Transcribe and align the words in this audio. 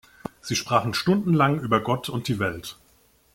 Sie 0.41 0.55
sprachen 0.55 0.95
stundenlang 0.95 1.59
über 1.59 1.79
Gott 1.79 2.09
und 2.09 2.27
die 2.27 2.39
Welt. 2.39 2.75